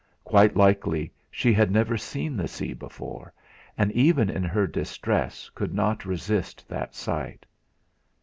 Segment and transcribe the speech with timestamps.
[0.23, 3.31] Quite likely she had never seen the sea before,
[3.77, 7.45] and even in her distress could not resist that sight.